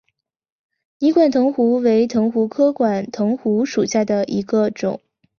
[0.97, 4.99] 泥管藤壶为藤壶科管藤壶属下的一个种。